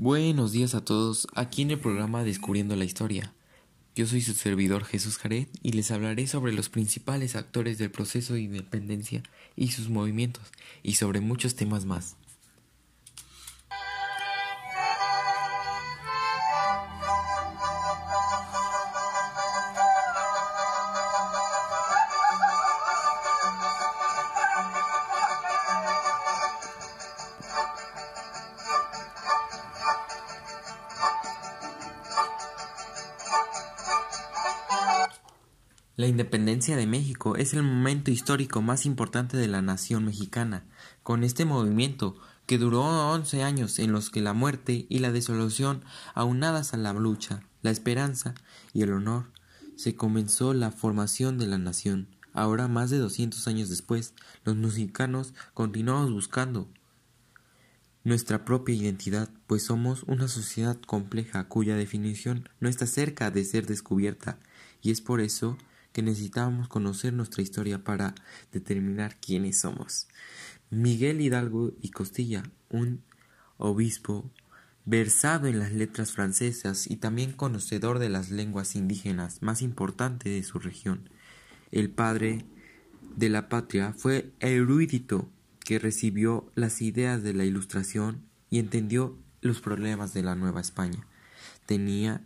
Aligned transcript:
Buenos 0.00 0.52
días 0.52 0.76
a 0.76 0.84
todos, 0.84 1.26
aquí 1.34 1.62
en 1.62 1.72
el 1.72 1.80
programa 1.80 2.22
Descubriendo 2.22 2.76
la 2.76 2.84
Historia. 2.84 3.34
Yo 3.96 4.06
soy 4.06 4.20
su 4.20 4.32
servidor 4.32 4.84
Jesús 4.84 5.18
Jared 5.18 5.48
y 5.60 5.72
les 5.72 5.90
hablaré 5.90 6.28
sobre 6.28 6.52
los 6.52 6.68
principales 6.68 7.34
actores 7.34 7.78
del 7.78 7.90
proceso 7.90 8.34
de 8.34 8.42
independencia 8.42 9.24
y 9.56 9.72
sus 9.72 9.88
movimientos, 9.88 10.44
y 10.84 10.94
sobre 10.94 11.18
muchos 11.18 11.56
temas 11.56 11.84
más. 11.84 12.14
La 35.98 36.06
independencia 36.06 36.76
de 36.76 36.86
México 36.86 37.34
es 37.34 37.54
el 37.54 37.64
momento 37.64 38.12
histórico 38.12 38.62
más 38.62 38.86
importante 38.86 39.36
de 39.36 39.48
la 39.48 39.62
nación 39.62 40.04
mexicana. 40.04 40.62
Con 41.02 41.24
este 41.24 41.44
movimiento, 41.44 42.14
que 42.46 42.56
duró 42.56 42.84
once 43.10 43.42
años 43.42 43.80
en 43.80 43.90
los 43.90 44.08
que 44.08 44.20
la 44.20 44.32
muerte 44.32 44.86
y 44.88 45.00
la 45.00 45.10
desolación, 45.10 45.82
aunadas 46.14 46.72
a 46.72 46.76
la 46.76 46.92
lucha, 46.92 47.42
la 47.62 47.72
esperanza 47.72 48.34
y 48.72 48.82
el 48.82 48.92
honor, 48.92 49.32
se 49.74 49.96
comenzó 49.96 50.54
la 50.54 50.70
formación 50.70 51.36
de 51.36 51.48
la 51.48 51.58
nación. 51.58 52.06
Ahora, 52.32 52.68
más 52.68 52.90
de 52.90 52.98
doscientos 52.98 53.48
años 53.48 53.68
después, 53.68 54.14
los 54.44 54.54
mexicanos 54.54 55.34
continuamos 55.52 56.12
buscando 56.12 56.68
nuestra 58.04 58.44
propia 58.44 58.76
identidad, 58.76 59.30
pues 59.48 59.64
somos 59.64 60.04
una 60.04 60.28
sociedad 60.28 60.80
compleja 60.80 61.48
cuya 61.48 61.74
definición 61.74 62.48
no 62.60 62.68
está 62.68 62.86
cerca 62.86 63.32
de 63.32 63.44
ser 63.44 63.66
descubierta, 63.66 64.38
y 64.80 64.92
es 64.92 65.00
por 65.00 65.20
eso 65.20 65.58
que 65.98 66.02
necesitábamos 66.02 66.68
conocer 66.68 67.12
nuestra 67.12 67.42
historia 67.42 67.82
para 67.82 68.14
determinar 68.52 69.18
quiénes 69.18 69.58
somos. 69.58 70.06
Miguel 70.70 71.20
Hidalgo 71.20 71.72
y 71.82 71.90
Costilla, 71.90 72.44
un 72.70 73.02
obispo 73.56 74.30
versado 74.84 75.48
en 75.48 75.58
las 75.58 75.72
letras 75.72 76.12
francesas 76.12 76.88
y 76.88 76.98
también 76.98 77.32
conocedor 77.32 77.98
de 77.98 78.10
las 78.10 78.30
lenguas 78.30 78.76
indígenas 78.76 79.42
más 79.42 79.60
importantes 79.60 80.32
de 80.32 80.44
su 80.44 80.60
región. 80.60 81.10
El 81.72 81.90
padre 81.90 82.44
de 83.16 83.28
la 83.28 83.48
patria 83.48 83.92
fue 83.92 84.30
erudito 84.38 85.28
que 85.58 85.80
recibió 85.80 86.48
las 86.54 86.80
ideas 86.80 87.24
de 87.24 87.34
la 87.34 87.44
Ilustración 87.44 88.22
y 88.50 88.60
entendió 88.60 89.18
los 89.40 89.60
problemas 89.60 90.14
de 90.14 90.22
la 90.22 90.36
Nueva 90.36 90.60
España. 90.60 91.08
Tenía 91.66 92.22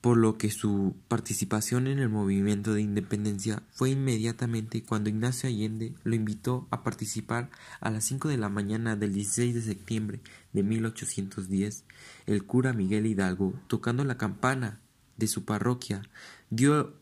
por 0.00 0.16
lo 0.16 0.38
que 0.38 0.50
su 0.50 0.94
participación 1.08 1.88
en 1.88 1.98
el 1.98 2.08
movimiento 2.08 2.72
de 2.72 2.82
independencia 2.82 3.62
fue 3.72 3.90
inmediatamente 3.90 4.82
cuando 4.84 5.10
Ignacio 5.10 5.48
Allende 5.48 5.94
lo 6.04 6.14
invitó 6.14 6.68
a 6.70 6.84
participar 6.84 7.50
a 7.80 7.90
las 7.90 8.04
5 8.04 8.28
de 8.28 8.36
la 8.36 8.48
mañana 8.48 8.94
del 8.94 9.12
16 9.12 9.54
de 9.54 9.62
septiembre 9.62 10.20
de 10.52 10.62
1810. 10.62 11.84
El 12.26 12.44
cura 12.44 12.72
Miguel 12.72 13.06
Hidalgo, 13.06 13.54
tocando 13.66 14.04
la 14.04 14.18
campana 14.18 14.80
de 15.16 15.26
su 15.26 15.44
parroquia, 15.44 16.02
dio 16.50 16.94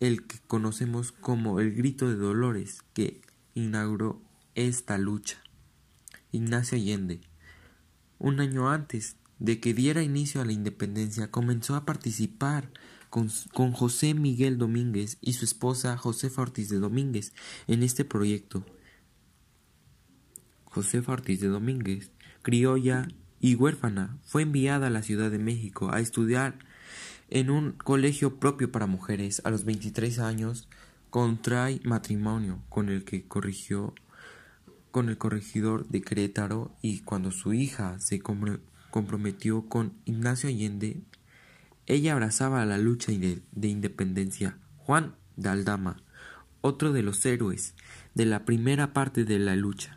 el 0.00 0.26
que 0.26 0.38
conocemos 0.46 1.12
como 1.12 1.60
el 1.60 1.74
grito 1.74 2.08
de 2.08 2.16
Dolores 2.16 2.84
que 2.92 3.22
inauguró 3.54 4.20
esta 4.54 4.98
lucha. 4.98 5.38
Ignacio 6.30 6.76
Allende. 6.76 7.20
Un 8.18 8.40
año 8.40 8.70
antes 8.70 9.16
de 9.38 9.60
que 9.60 9.74
diera 9.74 10.02
inicio 10.02 10.40
a 10.40 10.44
la 10.44 10.52
independencia, 10.52 11.30
comenzó 11.30 11.74
a 11.76 11.84
participar 11.84 12.70
con, 13.10 13.28
José 13.72 14.14
Miguel 14.14 14.58
Domínguez 14.58 15.18
y 15.20 15.34
su 15.34 15.44
esposa 15.44 15.96
Josefa 15.96 16.42
Ortiz 16.42 16.68
de 16.68 16.78
Domínguez 16.78 17.32
en 17.66 17.82
este 17.82 18.04
proyecto. 18.04 18.64
Josefa 20.64 21.12
Ortiz 21.12 21.40
de 21.40 21.48
Domínguez, 21.48 22.10
criolla 22.42 23.08
y 23.40 23.54
huérfana, 23.54 24.18
fue 24.24 24.42
enviada 24.42 24.88
a 24.88 24.90
la 24.90 25.02
Ciudad 25.02 25.30
de 25.30 25.38
México 25.38 25.90
a 25.92 26.00
estudiar 26.00 26.58
en 27.30 27.50
un 27.50 27.72
colegio 27.72 28.38
propio 28.38 28.70
para 28.70 28.86
mujeres. 28.86 29.40
A 29.44 29.50
los 29.50 29.64
23 29.64 30.18
años 30.18 30.68
contrae 31.10 31.80
matrimonio 31.84 32.62
con 32.68 32.88
el 32.88 33.04
que 33.04 33.26
corrigió 33.26 33.94
con 34.90 35.08
el 35.08 35.18
corregidor 35.18 35.86
de 35.88 36.02
Querétaro 36.02 36.74
y 36.82 37.00
cuando 37.00 37.30
su 37.30 37.52
hija 37.52 37.98
se 38.00 38.20
comprometió 38.90 39.68
con 39.68 39.94
Ignacio 40.04 40.48
Allende, 40.48 41.02
ella 41.86 42.12
abrazaba 42.12 42.64
la 42.66 42.78
lucha 42.78 43.12
de, 43.12 43.68
independencia. 43.68 44.58
Juan 44.76 45.14
de 45.36 45.48
Aldama, 45.48 46.02
otro 46.60 46.92
de 46.92 47.02
los 47.02 47.24
héroes 47.24 47.74
de 48.14 48.26
la 48.26 48.44
primera 48.44 48.92
parte 48.92 49.24
de 49.24 49.38
la 49.38 49.56
lucha. 49.56 49.96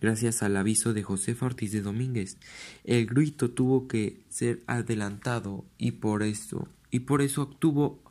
Gracias 0.00 0.42
al 0.42 0.56
aviso 0.56 0.92
de 0.92 1.02
José 1.02 1.36
Ortiz 1.40 1.72
de 1.72 1.80
Domínguez, 1.80 2.36
el 2.84 3.06
grito 3.06 3.50
tuvo 3.50 3.88
que 3.88 4.22
ser 4.28 4.62
adelantado 4.66 5.64
y 5.78 5.92
por 5.92 6.22
eso, 6.22 6.68
y 6.90 7.00
por 7.00 7.22
eso 7.22 7.48
tuvo 7.48 8.02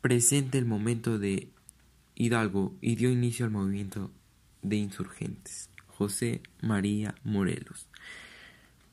presente 0.00 0.58
el 0.58 0.66
momento 0.66 1.18
de 1.18 1.50
Hidalgo 2.14 2.76
y 2.80 2.96
dio 2.96 3.10
inicio 3.10 3.46
al 3.46 3.52
movimiento 3.52 4.10
de 4.62 4.76
insurgentes. 4.76 5.70
José 5.86 6.42
María 6.60 7.14
Morelos 7.24 7.88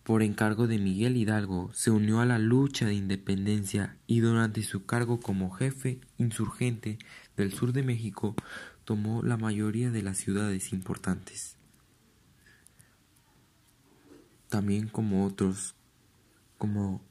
por 0.07 0.23
encargo 0.23 0.67
de 0.67 0.79
Miguel 0.79 1.17
Hidalgo, 1.17 1.69
se 1.73 1.91
unió 1.91 2.21
a 2.21 2.25
la 2.25 2.39
lucha 2.39 2.85
de 2.85 2.93
independencia 2.93 3.97
y 4.07 4.21
durante 4.21 4.63
su 4.63 4.85
cargo 4.85 5.19
como 5.19 5.51
jefe 5.51 5.99
insurgente 6.17 6.97
del 7.35 7.51
sur 7.51 7.73
de 7.73 7.83
México 7.83 8.33
tomó 8.85 9.21
la 9.21 9.35
mayoría 9.35 9.91
de 9.91 10.01
las 10.03 10.17
ciudades 10.17 10.71
importantes. 10.71 11.57
También 14.47 14.87
como 14.87 15.25
otros, 15.25 15.75
como 16.57 17.03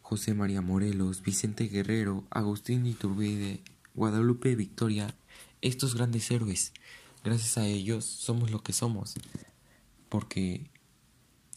José 0.00 0.32
María 0.32 0.62
Morelos, 0.62 1.20
Vicente 1.20 1.64
Guerrero, 1.64 2.24
Agustín 2.30 2.86
Iturbide, 2.86 3.60
Guadalupe 3.92 4.56
Victoria, 4.56 5.14
estos 5.60 5.94
grandes 5.94 6.30
héroes, 6.30 6.72
gracias 7.22 7.58
a 7.58 7.66
ellos 7.66 8.06
somos 8.06 8.50
lo 8.50 8.62
que 8.62 8.72
somos, 8.72 9.16
porque 10.08 10.70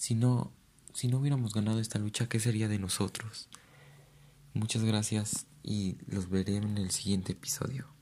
si 0.03 0.15
no, 0.15 0.51
si 0.93 1.07
no 1.07 1.19
hubiéramos 1.19 1.53
ganado 1.53 1.79
esta 1.79 1.97
lucha, 1.97 2.27
¿qué 2.27 2.37
sería 2.37 2.67
de 2.67 2.77
nosotros? 2.77 3.47
Muchas 4.53 4.83
gracias 4.83 5.45
y 5.63 5.95
los 6.07 6.29
veré 6.29 6.57
en 6.57 6.77
el 6.77 6.91
siguiente 6.91 7.31
episodio. 7.31 7.92